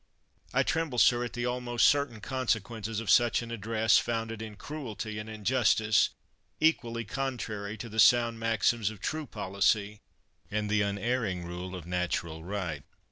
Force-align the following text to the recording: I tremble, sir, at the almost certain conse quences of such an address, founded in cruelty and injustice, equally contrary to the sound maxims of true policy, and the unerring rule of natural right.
I 0.51 0.63
tremble, 0.63 0.97
sir, 0.97 1.23
at 1.25 1.33
the 1.33 1.45
almost 1.45 1.87
certain 1.87 2.21
conse 2.21 2.59
quences 2.59 2.99
of 2.99 3.11
such 3.11 3.43
an 3.43 3.51
address, 3.51 3.99
founded 3.99 4.41
in 4.41 4.55
cruelty 4.55 5.19
and 5.19 5.29
injustice, 5.29 6.09
equally 6.59 7.05
contrary 7.05 7.77
to 7.77 7.87
the 7.87 7.99
sound 7.99 8.39
maxims 8.39 8.89
of 8.89 8.99
true 8.99 9.27
policy, 9.27 10.01
and 10.49 10.71
the 10.71 10.81
unerring 10.81 11.45
rule 11.45 11.75
of 11.75 11.85
natural 11.85 12.43
right. 12.43 12.81